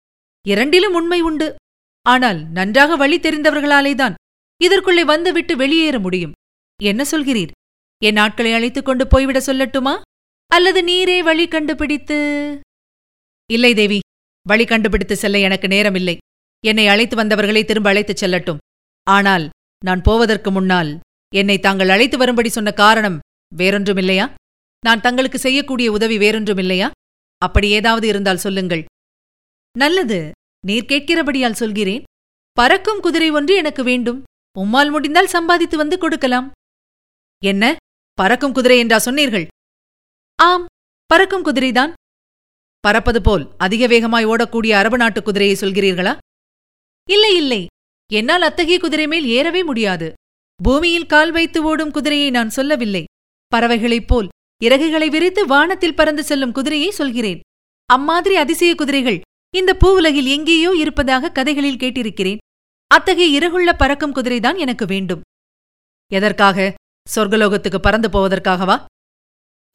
இரண்டிலும் 0.49 0.95
உண்மை 0.95 1.21
உண்டு. 1.21 1.55
ஆனால் 2.03 2.51
நன்றாக 2.51 2.97
வழி 2.97 3.19
தெரிந்தவர்களாலேதான் 3.19 4.15
இதற்குள்ளே 4.65 5.05
வந்துவிட்டு 5.05 5.57
வெளியேற 5.57 5.99
முடியும். 5.99 6.33
என்ன 6.83 7.05
சொல்கிறீர்? 7.11 7.51
என் 8.03 8.17
ஆட்களை 8.17 8.53
அழைத்துக் 8.53 8.85
கொண்டு 8.85 9.07
போய்விட 9.07 9.39
சொல்லட்டுமா? 9.39 10.01
அல்லது 10.47 10.83
நீரே 10.85 11.23
வழி 11.23 11.49
கண்டுபிடித்து? 11.49 12.61
இல்லை 13.51 13.75
தேவி 13.75 13.99
வழி 14.49 14.65
கண்டுபிடித்து 14.65 15.17
செல்ல 15.17 15.39
எனக்கு 15.39 15.69
நேரமில்லை. 15.69 16.17
என்னை 16.65 16.89
அழைத்து 16.89 17.17
வந்தவர்களை 17.17 17.65
திரும்ப 17.65 17.89
அழைத்துச் 17.89 18.25
செல்லட்டும். 18.25 18.57
ஆனால் 19.03 19.51
நான் 19.85 20.03
போவதற்கு 20.03 20.51
முன்னால் 20.51 21.01
என்னை 21.35 21.59
தாங்கள் 21.59 21.89
அழைத்து 21.89 22.19
வரும்படி 22.19 22.49
சொன்ன 22.49 22.73
காரணம் 22.73 23.19
வேறொன்றுமில்லையா? 23.57 24.35
நான் 24.81 25.01
தங்களுக்கு 25.01 25.39
செய்யக்கூடிய 25.39 25.93
உதவி 25.93 26.19
வேறொன்றுமில்லையா? 26.19 26.91
அப்படி 27.43 27.69
ஏதாவது 27.71 28.07
இருந்தால் 28.09 28.45
சொல்லுங்கள். 28.45 28.85
நல்லது 29.79 30.19
நீர் 30.67 30.89
கேட்கிறபடியால் 30.89 31.61
சொல்கிறேன். 31.63 32.03
பறக்கும் 32.53 33.01
குதிரை 33.01 33.31
ஒன்று 33.31 33.55
எனக்கு 33.55 33.83
வேண்டும். 33.85 34.23
உம்மால் 34.59 34.91
முடிந்தால் 34.91 35.33
சம்பாதித்து 35.37 35.77
வந்து 35.77 35.99
கொடுக்கலாம். 35.99 36.49
என்ன? 37.45 37.77
பறக்கும் 38.13 38.53
குதிரை 38.53 38.79
என்றா 38.79 38.99
சொன்னீர்கள்? 38.99 39.47
ஆம் 40.43 40.67
பறக்கும் 41.07 41.45
குதிரைதான். 41.45 41.93
பறப்பது 42.81 43.23
போல் 43.23 43.45
அதிக 43.59 43.87
வேகமாய் 43.87 44.27
ஓடக்கூடிய 44.27 44.71
அரபு 44.71 44.97
நாட்டு 44.97 45.23
குதிரையை 45.23 45.57
சொல்கிறீர்களா? 45.61 46.13
இல்லை 47.09 47.37
இல்லை. 47.37 47.67
என்னால் 48.13 48.43
அத்தகைய 48.43 48.79
குதிரை 48.79 49.07
மேல் 49.07 49.27
ஏறவே 49.27 49.65
முடியாது. 49.65 50.13
பூமியில் 50.63 51.07
கால் 51.07 51.33
வைத்து 51.33 51.63
ஓடும் 51.63 51.91
குதிரையை 51.91 52.31
நான் 52.31 52.51
சொல்லவில்லை. 52.51 53.05
பறவைகளைப் 53.57 54.07
போல் 54.07 54.29
இறகுகளை 54.65 55.11
விரித்து 55.11 55.47
வானத்தில் 55.47 55.95
பறந்து 55.95 56.23
செல்லும் 56.25 56.53
குதிரையை 56.53 56.91
சொல்கிறேன். 56.91 57.41
அம்மாதிரி 57.87 58.37
அதிசய 58.37 58.75
குதிரைகள் 58.75 59.21
இந்த 59.55 59.77
பூவுலகில் 59.85 60.27
எங்கேயோ 60.27 60.71
இருப்பதாக 60.71 61.31
கதைகளில் 61.31 61.81
கேட்டிருக்கிறேன். 61.83 62.37
அத்தகைய 62.87 63.29
இறகுள்ள 63.39 63.71
பறக்கும் 63.77 64.15
குதிரைதான் 64.15 64.57
எனக்கு 64.57 64.87
வேண்டும். 64.87 65.21
எதற்காக? 66.11 66.75
சொர்க்கலோகத்துக்கு 67.15 67.79
பறந்து 67.79 68.09
போவதற்காகவா? 68.09 68.85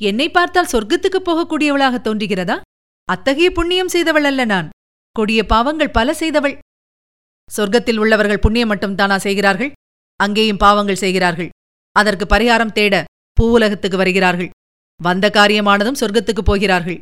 என்னை 0.01 0.31
பார்த்தால் 0.31 0.71
சொர்க்கத்துக்கு 0.71 1.19
போகக்கூடியவளாக 1.25 1.95
தோன்றுகிறதா? 1.99 2.61
அத்தகைய 3.09 3.51
புண்ணியம் 3.51 3.87
செய்தவள் 3.87 4.23
அல்ல 4.23 4.45
நான். 4.45 4.69
கொடிய 5.11 5.45
பாவங்கள் 5.45 5.91
பல 5.91 6.13
செய்தவள். 6.13 6.57
சொர்க்கத்தில் 7.57 7.97
உள்ளவர்கள் 7.97 8.39
புண்ணியம் 8.39 8.67
மட்டும் 8.67 8.95
தானா 8.95 9.17
செய்கிறார்கள்? 9.17 9.71
அங்கேயும் 10.15 10.57
பாவங்கள் 10.57 10.95
செய்கிறார்கள். 10.95 11.49
அதற்கு 11.91 12.25
பரிகாரம் 12.35 12.71
தேட 12.71 13.03
பூவுலகத்துக்கு 13.41 13.95
வருகிறார்கள். 13.95 14.49
வந்த 15.01 15.29
காரியமானதும் 15.33 15.95
சொர்க்கத்துக்கு 15.99 16.39
போகிறார்கள். 16.39 16.99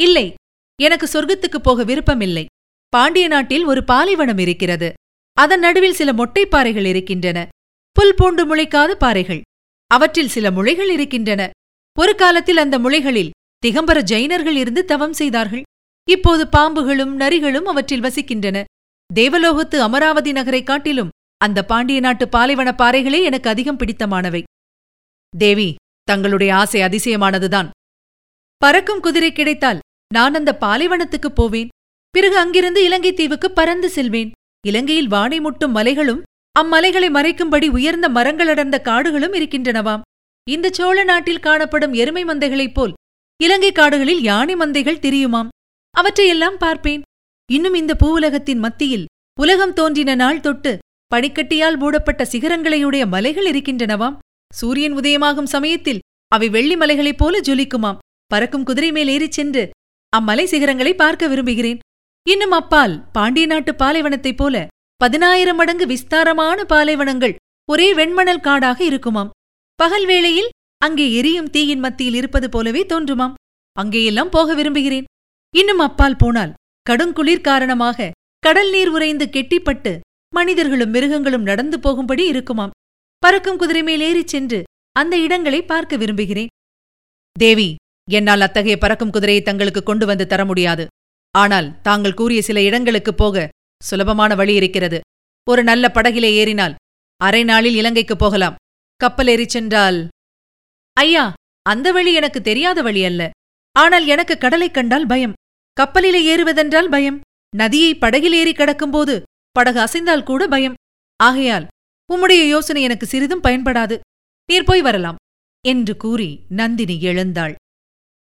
இல்லை 0.00 0.34
எனக்கு 0.82 1.08
சொர்க்கத்துக்கு 1.12 1.56
போக 1.62 1.84
விருப்பமில்லை. 1.84 2.46
பாண்டிய 2.88 3.28
நாட்டில் 3.28 3.64
ஒரு 3.64 3.84
பாலைவனம் 3.84 4.38
இருக்கிறது. 4.38 4.92
அதன் 5.32 5.60
நடுவில் 5.60 5.94
சில 5.94 6.12
மொட்டைப் 6.12 6.50
பாறைகள் 6.50 6.84
இருக்கின்றன. 6.84 7.48
புல் 7.92 8.14
பூண்டு 8.14 8.56
முளைக்காத 8.56 8.92
பாறைகள். 8.92 9.40
அவற்றில் 9.86 10.28
சில 10.28 10.50
முளைகள் 10.50 10.90
இருக்கின்றன. 10.90 11.50
ஒரு 11.98 12.14
காலத்தில் 12.14 12.56
அந்த 12.56 12.78
முளைகளில் 12.78 13.30
திகம்பர 13.66 14.02
ஜைனர்கள் 14.02 14.56
இருந்து 14.56 14.84
தவம் 14.84 15.12
செய்தார்கள். 15.12 15.62
இப்போது 16.10 16.48
பாம்புகளும் 16.58 17.14
நரிகளும் 17.14 17.66
அவற்றில் 17.66 18.00
வசிக்கின்றன. 18.00 18.64
தேவலோகத்து 19.14 19.76
அமராவதி 19.76 20.32
நகரைக் 20.32 20.66
காட்டிலும் 20.66 21.08
அந்த 21.36 21.64
பாண்டிய 21.64 22.00
நாட்டு 22.00 22.28
பாலைவன 22.28 22.74
பாறைகளே 22.78 23.22
எனக்கு 23.22 23.50
அதிகம் 23.50 23.76
பிடித்தமானவை. 23.76 24.42
தேவி 25.38 25.74
தங்களுடைய 26.10 26.56
ஆசை 26.56 26.80
அதிசயமானதுதான். 26.80 27.70
பறக்கும் 28.56 29.00
குதிரை 29.00 29.32
கிடைத்தால் 29.32 29.78
நான் 30.14 30.34
அந்த 30.34 30.56
பாலைவனத்துக்குப் 30.60 31.34
போவேன். 31.34 31.68
பிறகு 32.10 32.38
அங்கிருந்து 32.38 32.84
இலங்கை 32.84 33.12
தீவுக்கு 33.12 33.50
பறந்து 33.50 33.88
செல்வேன். 33.88 34.30
இலங்கையில் 34.66 35.08
வானை 35.08 35.40
முட்டும் 35.40 35.72
மலைகளும் 35.72 36.22
அம்மலைகளை 36.52 37.10
மறைக்கும்படி 37.10 37.68
உயர்ந்த 37.68 38.08
மரங்கள் 38.08 38.48
அடர்ந்த 38.48 38.80
காடுகளும் 38.80 39.32
இருக்கின்றனவாம். 39.32 40.00
இந்த 40.50 40.70
சோழ 40.72 41.04
நாட்டில் 41.04 41.40
காணப்படும் 41.40 41.92
எருமை 41.92 42.24
மந்தைகளைப் 42.24 42.74
போல் 42.74 42.92
இலங்கை 43.42 43.72
காடுகளில் 43.72 44.22
யானை 44.22 44.56
மந்தைகள் 44.56 44.98
திரியுமாம்? 44.98 45.48
அவற்றையெல்லாம் 45.90 46.58
பார்ப்பேன். 46.58 47.02
இன்னும் 47.52 47.74
இந்த 47.74 47.96
பூவுலகத்தின் 48.04 48.58
மத்தியில் 48.58 49.06
உலகம் 49.40 49.72
தோன்றின 49.72 50.14
நாள் 50.14 50.40
தொட்டு 50.40 50.78
பனிக்கட்டியால் 51.14 51.76
மூடப்பட்ட 51.76 52.28
சிகரங்களையுடைய 52.32 53.06
மலைகள் 53.06 53.50
இருக்கின்றனவாம். 53.50 54.16
சூரியன் 54.52 54.94
உதயமாகும் 54.94 55.52
சமயத்தில் 55.54 55.98
அவை 56.28 56.48
வெள்ளி 56.48 56.76
மலைகளைப் 56.76 57.18
போல 57.18 57.40
ஜொலிக்குமாம். 57.40 57.98
பறக்கும் 58.26 58.64
குதிரை 58.64 58.92
மேல் 58.92 59.08
ஏறிச் 59.08 59.32
சென்று 59.32 59.70
அம்மலை 60.16 60.44
சிகரங்களை 60.44 60.92
பார்க்க 60.92 61.26
விரும்புகிறேன். 61.26 61.78
இன்னும் 62.28 62.50
அப்பால் 62.50 63.10
பாண்டிய 63.10 63.46
நாட்டு 63.46 63.72
பாலைவனத்தைப் 63.72 64.36
போல 64.36 64.66
பதினாயிரம் 64.96 65.56
மடங்கு 65.56 65.86
விஸ்தாரமான 65.86 66.64
பாலைவனங்கள் 66.64 67.34
ஒரே 67.70 67.94
வெண்மணல் 67.94 68.40
காடாக 68.40 68.84
இருக்குமாம். 68.84 69.30
பகல் 69.74 70.06
வேளையில் 70.06 70.48
அங்கே 70.78 71.14
எரியும் 71.14 71.50
தீயின் 71.50 71.78
மத்தியில் 71.78 72.14
இருப்பது 72.14 72.48
போலவே 72.48 72.84
தோன்றுமாம். 72.84 73.34
அங்கேயெல்லாம் 73.80 74.30
போக 74.30 74.54
விரும்புகிறேன். 74.54 75.04
இன்னும் 75.54 75.78
அப்பால் 75.78 76.16
போனால் 76.16 76.54
கடுங்குளிர் 76.90 77.40
காரணமாக 77.40 78.10
கடல் 78.38 78.70
நீர் 78.70 78.88
உறைந்து 78.88 79.28
கெட்டிப்பட்டு 79.28 80.00
மனிதர்களும் 80.34 80.90
மிருகங்களும் 80.90 81.42
நடந்து 81.42 81.80
போகும்படி 81.80 82.26
இருக்குமாம். 82.26 82.74
பறக்கும் 83.18 83.56
குதிரை 83.56 83.82
மேல் 83.82 84.00
ஏறிச் 84.00 84.28
சென்று 84.28 84.64
அந்த 84.92 85.18
இடங்களை 85.18 85.62
பார்க்க 85.62 85.96
விரும்புகிறேன். 85.96 86.46
தேவி 87.38 87.74
என்னால் 88.10 88.40
அத்தகைய 88.40 88.78
பறக்கும் 88.78 89.10
குதிரையை 89.10 89.42
தங்களுக்கு 89.42 89.82
கொண்டு 89.82 90.06
வந்து 90.06 90.26
தர 90.26 90.44
முடியாது. 90.44 90.86
ஆனால் 91.30 91.80
தாங்கள் 91.80 92.14
கூறிய 92.14 92.42
சில 92.42 92.62
இடங்களுக்குப் 92.62 93.16
போக 93.16 93.48
சுலபமான 93.84 94.34
வழி 94.34 94.54
இருக்கிறது. 94.54 95.00
ஒரு 95.50 95.62
நல்ல 95.62 95.90
படகிலே 95.94 96.30
ஏறினால் 96.32 96.74
அரை 97.16 97.44
நாளில் 97.44 97.74
இலங்கைக்குப் 97.74 98.18
போகலாம். 98.18 98.54
கப்பல் 98.96 99.26
ஏறிச் 99.26 99.48
சென்றால் 99.48 100.08
ஐயா 100.92 101.32
அந்த 101.62 101.92
வழி 101.92 102.12
எனக்கு 102.12 102.40
தெரியாத 102.42 102.82
வழி 102.82 103.04
அல்ல. 103.04 103.30
ஆனால் 103.72 104.06
எனக்கு 104.06 104.38
கடலைக் 104.38 104.74
கண்டால் 104.74 105.06
பயம். 105.06 105.32
கப்பலிலே 105.72 106.36
ஏறுவதென்றால் 106.36 106.88
பயம். 106.88 107.20
நதியை 107.56 107.94
படகில் 107.94 108.32
ஏறி 108.32 108.52
கடக்கும்போது 108.52 109.22
படகு 109.50 109.80
அசைந்தால் 109.80 110.22
கூட 110.22 110.46
பயம். 110.46 110.74
ஆகையால் 111.16 111.66
உம்முடைய 112.14 112.48
யோசனை 112.48 112.82
எனக்கு 112.82 113.06
சிறிதும் 113.06 113.42
பயன்படாது. 113.42 113.98
நீர் 114.48 114.64
போய் 114.64 114.82
வரலாம் 114.82 115.16
என்று 115.64 115.96
கூறி 115.96 116.40
நந்தினி 116.48 117.00
எழுந்தாள். 117.00 117.54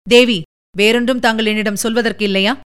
தேவி 0.06 0.42
வேறொன்றும் 0.76 1.20
தாங்கள் 1.20 1.46
என்னிடம் 1.46 1.82
சொல்வதற்கு 1.85 2.25
இல்லையா? 2.25 2.61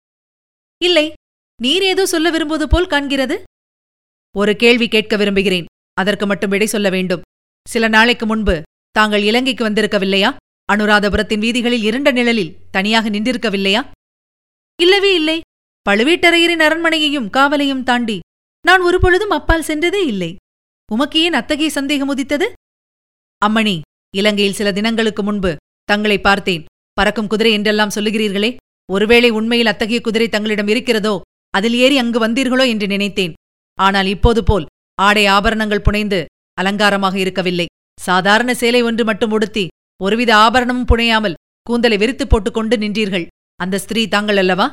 இல்லை 0.81 1.13
நீர் 1.61 1.83
ஏதோ 1.83 2.05
சொல்ல 2.05 2.29
விரும்புவது 2.29 2.67
போல் 2.67 2.87
காண்கிறது? 2.87 3.35
ஒரு 4.35 4.55
கேள்வி 4.55 4.87
கேட்க 4.87 5.15
விரும்புகிறேன் 5.17 5.65
அதற்கு 5.93 6.25
மட்டும் 6.25 6.49
விடை 6.49 6.67
சொல்ல 6.67 6.89
வேண்டும். 6.89 7.21
சில 7.67 7.87
நாளைக்கு 7.87 8.25
முன்பு 8.25 8.61
தாங்கள் 8.91 9.23
இலங்கைக்கு 9.23 9.69
வந்திருக்கவில்லையா? 9.69 10.35
அனுராதபுரத்தின் 10.73 11.39
வீதிகளில் 11.39 11.83
இருண்ட 11.83 12.11
நிழலில் 12.11 12.55
தனியாக 12.71 13.09
நின்றிருக்கவில்லையா? 13.09 13.81
இல்லவே 14.81 15.13
இல்லை. 15.13 15.41
பழுவேட்டரையரின் 15.89 16.65
அரண்மனையையும் 16.67 17.29
காவலையும் 17.37 17.83
தாண்டி 17.83 18.19
நான் 18.61 18.81
ஒருபொழுதும் 18.81 19.29
அப்பால் 19.29 19.67
சென்றதே 19.67 20.01
இல்லை. 20.05 20.35
உமக்கு 20.91 21.17
ஏன் 21.19 21.37
அத்தகைய 21.39 21.69
சந்தேகம் 21.69 22.11
உதித்தது? 22.13 22.47
அம்மணி 23.41 23.73
இலங்கையில் 24.19 24.55
சில 24.59 24.69
தினங்களுக்கு 24.77 25.21
முன்பு 25.23 25.51
தங்களை 25.89 26.17
பார்த்தேன். 26.21 26.63
பறக்கும் 26.97 27.29
குதிரை 27.31 27.51
என்றெல்லாம் 27.57 27.93
சொல்லுகிறீர்களே 27.95 28.49
ஒருவேளை 28.89 29.29
உண்மையில் 29.39 29.71
அத்தகைய 29.71 29.99
குதிரை 30.01 30.27
தங்களிடம் 30.35 30.71
இருக்கிறதோ 30.73 31.13
அதில் 31.53 31.75
ஏறி 31.83 31.97
அங்கு 31.97 32.19
வந்தீர்களோ 32.25 32.65
என்று 32.73 32.87
நினைத்தேன். 32.87 33.33
ஆனால் 33.77 34.09
இப்போது 34.15 34.41
போல் 34.43 34.65
ஆடை 34.97 35.25
ஆபரணங்கள் 35.35 35.85
புனைந்து 35.87 36.19
அலங்காரமாக 36.57 37.15
இருக்கவில்லை. 37.23 37.67
சாதாரண 37.99 38.51
சேலை 38.61 38.81
ஒன்று 38.81 39.03
மட்டும் 39.03 39.31
உடுத்தி 39.31 39.67
ஒருவித 40.01 40.31
ஆபரணமும் 40.45 40.89
புனையாமல் 40.91 41.39
கூந்தலை 41.67 41.97
விரித்துப் 41.97 42.31
போட்டுக்கொண்டு 42.31 42.75
நின்றீர்கள். 42.77 43.27
அந்த 43.59 43.75
ஸ்திரீ 43.83 44.01
தாங்கள் 44.07 44.37
அல்லவா? 44.37 44.67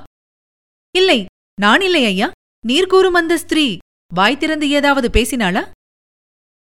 இல்லை 0.94 1.21
நான் 1.59 1.80
இல்லை 1.80 2.04
ஐயா. 2.04 2.28
நீர் 2.64 2.92
கூறும் 2.92 3.18
அந்த 3.21 3.35
ஸ்திரீ 3.37 3.66
வாய் 4.14 4.42
திறந்து 4.42 4.66
ஏதாவது 4.78 5.09
பேசினாளா? 5.16 5.62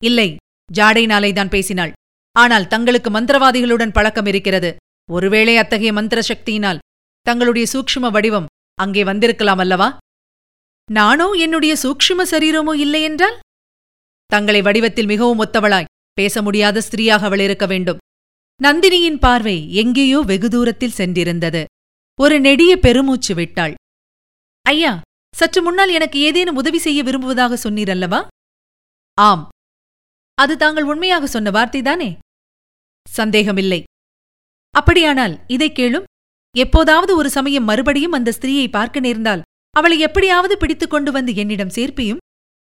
இல்லை 0.10 0.29
ஜாடைனாலைதான் 0.69 1.53
பேசினாள். 1.55 1.93
ஆனால் 2.36 2.69
தங்களுக்கு 2.74 3.10
மந்திரவாதிகளுடன் 3.10 3.95
பழக்கம் 3.98 4.29
இருக்கிறது. 4.31 4.69
ஒருவேளை 5.10 5.53
அத்தகைய 5.62 5.91
மந்திர 5.93 6.19
சக்தியினால் 6.29 6.81
தங்களுடைய 7.25 7.65
சூக்ஷ்ம 7.74 8.12
வடிவம் 8.15 8.50
அங்கே 8.79 9.03
வந்திருக்கலாம் 9.10 9.62
அல்லவா? 9.63 9.89
நானோ 10.89 11.27
என்னுடைய 11.45 11.74
சூக்ஷ்ம 11.83 12.22
சரீரமோ 12.31 12.74
இல்லையென்றால் 12.86 13.38
தங்களை 14.29 14.62
வடிவத்தில் 14.67 15.12
மிகவும் 15.12 15.41
ஒத்தவளாய் 15.43 15.91
பேச 16.17 16.41
முடியாத 16.41 16.77
ஸ்திரீயாக 16.81 17.25
அவள் 17.25 17.43
இருக்க 17.45 17.65
வேண்டும். 17.65 18.01
நந்தினியின் 18.62 19.22
பார்வை 19.25 19.55
எங்கேயோ 19.81 20.19
வெகு 20.31 20.50
தூரத்தில் 20.50 20.98
சென்றிருந்தது. 20.98 21.62
ஒரு 22.19 22.36
நெடிய 22.39 22.74
பெருமூச்சு 22.86 23.33
விட்டாள். 23.36 23.74
ஐயா 24.65 24.91
சற்று 25.33 25.62
முன்னால் 25.62 25.91
எனக்கு 25.98 26.17
ஏதேனும் 26.27 26.60
உதவி 26.62 26.79
செய்ய 26.86 27.00
விரும்புவதாக 27.03 27.57
சொன்னீரல்லவா 27.63 28.19
ஆம் 29.17 29.43
அது 30.34 30.58
தாங்கள் 30.58 30.84
உண்மையாக 30.84 31.28
சொன்ன 31.28 31.52
வார்த்தைதானே? 31.52 32.18
சந்தேகமில்லை. 33.10 33.84
அப்படியானால் 34.70 35.40
இதைக் 35.48 35.78
கேளும். 35.78 36.04
எப்போதாவது 36.58 37.16
ஒரு 37.16 37.30
சமயம் 37.30 37.63
மறுபடியும் 37.63 38.12
அந்த 38.12 38.34
ஸ்திரீயை 38.42 38.70
பார்க்க 38.70 39.00
நேர்ந்தால் 39.00 39.42
அவளை 39.70 40.00
எப்படியாவது 40.00 40.58
பிடித்துக் 40.58 40.90
கொண்டு 40.90 41.12
வந்து 41.12 41.36
என்னிடம் 41.36 41.68
சேர்ப்பியும்? 41.68 42.18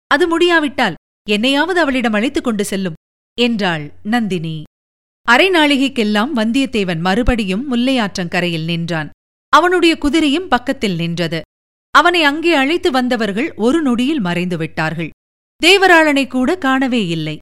அது 0.07 0.29
முடியாவிட்டால் 0.29 0.95
என்னையாவது 1.31 1.81
அவளிடம் 1.81 2.13
அழைத்துக் 2.13 2.45
கொண்டு 2.45 2.65
செல்லும் 2.65 2.95
என்றாள் 3.41 3.93
நந்தினி. 4.03 4.63
அரைநாளிகைக்கெல்லாம் 5.29 6.29
வந்தியத்தேவன் 6.37 7.01
மறுபடியும் 7.01 7.75
முல்லையாற்றங்கரையில் 7.75 8.65
நின்றான். 8.65 9.11
அவனுடைய 9.49 9.99
குதிரையும் 10.01 10.49
பக்கத்தில் 10.49 10.95
நின்றது. 10.95 11.41
அவனை 11.91 12.25
அங்கே 12.25 12.55
அழைத்து 12.55 12.91
வந்தவர்கள் 12.91 13.55
ஒரு 13.55 13.83
நொடியில் 13.83 14.21
மறைந்து 14.21 14.57
விட்டார்கள் 14.57 15.11
தேவராளனை 15.63 16.27
கூட 16.27 16.59
காணவே 16.59 17.07
இல்லை. 17.07 17.39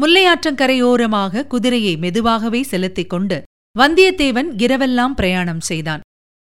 முல்லையாற்றங்கரையோரமாக 0.00 1.46
குதிரையை 1.46 1.96
மெதுவாகவே 1.96 2.62
செலுத்திக் 2.62 3.10
கொண்டு 3.10 3.42
வந்தியத்தேவன் 3.78 4.48
இரவெல்லாம் 4.56 5.14
பிரயாணம் 5.14 5.60
செய்தான். 5.60 6.00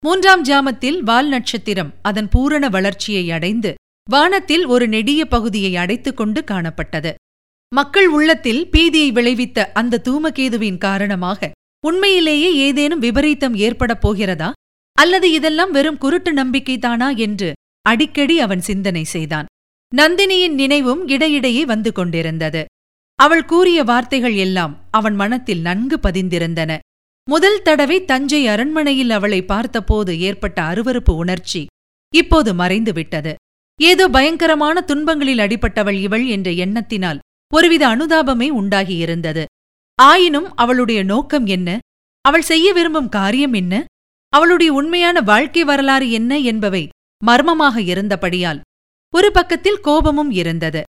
மூன்றாம் 0.06 0.44
ஜாமத்தில் 0.44 1.00
வால் 1.00 1.28
நட்சத்திரம் 1.28 1.94
அதன் 2.02 2.30
பூரண 2.30 2.70
வளர்ச்சியை 2.70 3.32
அடைந்து 3.32 3.74
வானத்தில் 4.10 4.66
ஒரு 4.66 4.88
நெடிய 4.88 5.26
பகுதியை 5.26 5.76
அடைத்துக் 5.76 6.18
கொண்டு 6.18 6.44
காணப்பட்டது. 6.52 7.14
மக்கள் 7.76 8.08
உள்ளத்தில் 8.08 8.70
பீதியை 8.72 9.10
விளைவித்த 9.12 9.72
அந்த 9.74 10.02
தூமகேதுவின் 10.04 10.78
காரணமாக 10.78 11.52
உண்மையிலேயே 11.86 12.56
ஏதேனும் 12.56 13.00
விபரீதம் 13.00 13.56
ஏற்படப் 13.56 14.02
போகிறதா? 14.02 14.52
அல்லது 14.92 15.32
இதெல்லாம் 15.32 15.72
வெறும் 15.72 15.98
குருட்டு 15.98 16.34
நம்பிக்கைதானா 16.34 17.16
என்று 17.16 17.54
அடிக்கடி 17.82 18.40
அவன் 18.40 18.62
சிந்தனை 18.62 19.04
செய்தான். 19.04 19.46
நந்தினியின் 19.96 20.54
நினைவும் 20.54 21.08
இடையிடையே 21.08 21.66
வந்து 21.66 21.92
கொண்டிருந்தது. 21.92 22.66
அவள் 23.20 23.46
கூறிய 23.46 23.84
வார்த்தைகள் 23.84 24.36
எல்லாம் 24.36 24.74
அவன் 24.92 25.16
மனத்தில் 25.16 25.62
நன்கு 25.62 25.98
பதிந்திருந்தன. 26.04 26.72
முதல் 27.28 27.62
தடவை 27.62 28.06
தஞ்சை 28.06 28.48
அரண்மனையில் 28.48 29.10
அவளை 29.10 29.46
பார்த்தபோது 29.46 30.20
ஏற்பட்ட 30.20 30.58
அருவருப்பு 30.62 31.14
உணர்ச்சி 31.16 31.62
இப்போது 32.14 32.54
மறைந்துவிட்டது. 32.54 33.34
ஏதோ 33.80 34.08
பயங்கரமான 34.08 34.86
துன்பங்களில் 34.88 35.42
அடிபட்டவள் 35.46 35.98
இவள் 36.00 36.26
என்ற 36.26 36.50
எண்ணத்தினால் 36.52 37.22
ஒருவித 37.54 37.84
அனுதாபமே 37.88 38.48
உண்டாகியிருந்தது. 38.50 39.44
ஆயினும் 40.00 40.50
அவளுடைய 40.56 41.04
நோக்கம் 41.04 41.46
என்ன? 41.46 41.78
அவள் 42.22 42.42
செய்ய 42.42 42.68
விரும்பும் 42.74 43.10
காரியம் 43.10 43.54
என்ன? 43.54 43.84
அவளுடைய 44.30 44.74
உண்மையான 44.74 45.22
வாழ்க்கை 45.22 45.64
வரலாறு 45.64 46.12
என்ன 46.12 46.40
என்பவை 46.40 46.90
மர்மமாக 47.26 47.82
இருந்தபடியால் 47.82 48.62
ஒரு 49.14 49.32
பக்கத்தில் 49.32 49.80
கோபமும் 49.80 50.32
இருந்தது. 50.32 50.82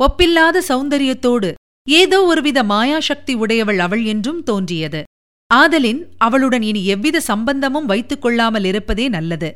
ஒப்பில்லாத 0.00 0.62
சௌந்தரியத்தோடு 0.68 1.50
ஏதோ 1.88 2.24
ஒருவித 2.24 2.62
மாயாசக்தி 2.62 3.34
உடையவள் 3.34 3.78
அவள் 3.78 4.04
என்றும் 4.04 4.42
தோன்றியது. 4.42 5.02
ஆதலின் 5.50 6.08
அவளுடன் 6.16 6.62
இனி 6.62 6.86
எவ்வித 6.86 7.20
சம்பந்தமும் 7.20 7.86
வைத்துக் 7.86 8.22
கொள்ளாமல் 8.22 8.64
இருப்பதே 8.64 9.08
நல்லது. 9.08 9.52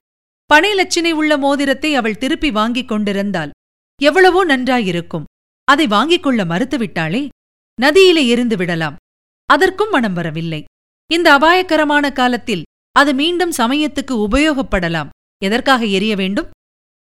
பனை 0.47 0.73
லட்சினை 0.75 1.13
உள்ள 1.13 1.37
மோதிரத்தை 1.37 1.95
அவள் 1.95 2.19
திருப்பி 2.19 2.51
வாங்கிக் 2.51 2.89
கொண்டிருந்தால் 2.89 3.51
எவ்வளவோ 4.03 4.45
நன்றாயிருக்கும். 4.45 5.25
அதை 5.65 5.87
வாங்கிக் 5.87 6.23
கொள்ள 6.23 6.45
மறுத்துவிட்டாளே? 6.45 7.29
நதியிலே 7.83 8.27
எரிந்து 8.27 8.57
விடலாம். 8.57 8.97
அதற்கும் 9.49 9.91
மனம் 9.91 10.13
வரவில்லை. 10.13 10.65
இந்த 11.11 11.33
அபாயகரமான 11.33 12.13
காலத்தில் 12.13 12.63
அது 12.93 13.15
மீண்டும் 13.15 13.53
சமயத்துக்கு 13.57 14.15
உபயோகப்படலாம். 14.27 15.09
எதற்காக 15.43 15.85
எரிய 15.85 16.17
வேண்டும்? 16.17 16.51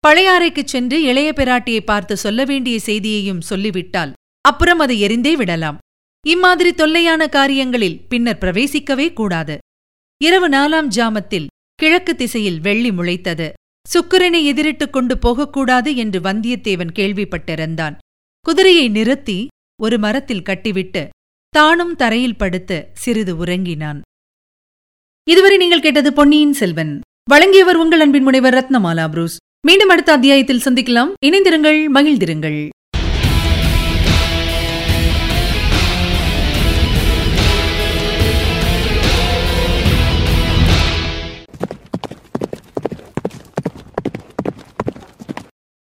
பழையாறைக்குச் 0.04 0.64
சென்று 0.64 1.02
இளைய 1.02 1.32
பிராட்டியை 1.36 1.80
பார்த்து 1.80 2.16
சொல்ல 2.16 2.44
வேண்டிய 2.44 2.78
செய்தியையும் 2.78 3.40
சொல்லிவிட்டால் 3.40 4.12
அப்புறம் 4.46 4.78
அதை 4.78 5.02
எரிந்தே 5.02 5.32
விடலாம். 5.32 5.78
இம்மாதிரி 6.26 6.72
தொல்லையான 6.72 7.28
காரியங்களில் 7.28 8.08
பின்னர் 8.08 8.38
பிரவேசிக்கவே 8.40 9.12
கூடாது. 9.12 9.58
இரவு 10.24 10.48
நாலாம் 10.48 10.88
ஜாமத்தில் 10.96 11.46
கிழக்கு 11.74 12.16
திசையில் 12.16 12.60
வெள்ளி 12.60 12.90
முளைத்தது. 12.90 13.52
சுக்கிரனை 13.94 14.40
எதிரிட்டுக் 14.44 14.90
கொண்டு 14.90 15.18
போகக்கூடாது 15.18 15.96
என்று 15.96 16.20
வந்தியத்தேவன் 16.20 16.92
கேள்விப்பட்டிருந்தான். 16.94 17.96
குதிரையை 18.40 18.88
நிறுத்தி 18.88 19.46
ஒரு 19.82 19.98
மரத்தில் 19.98 20.42
கட்டிவிட்டு 20.42 21.08
தானும் 21.48 21.96
தரையில் 21.96 22.36
படுத்து 22.36 22.90
சிறிது 22.92 23.36
உறங்கினான். 23.36 24.00
இதுவரை 25.30 25.56
நீங்கள் 25.56 25.80
கேட்டது 25.80 26.12
பொன்னியின் 26.12 26.52
செல்வன். 26.52 27.00
வழங்கியவர் 27.30 27.76
உங்கள் 27.76 28.00
அன்பின் 28.00 28.22
முனைவர் 28.22 28.54
ரத்னமாலா 28.54 29.08
புரூஸ். 29.08 29.36
மீண்டும் 29.66 29.88
அடுத்த 29.88 30.12
அத்தியாயத்தில் 30.12 30.62
சந்திக்கலாம். 30.64 31.12
இணைந்திருங்கள் 31.26 31.86
மகிழ்ந்திருங்கள். 31.94 32.68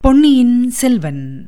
பொன்னியின் 0.04 0.70
செல்வன். 0.70 1.46